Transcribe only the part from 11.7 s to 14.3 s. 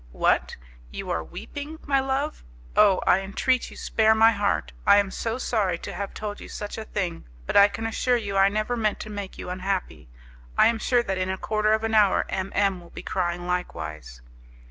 of an hour M M will be crying likewise."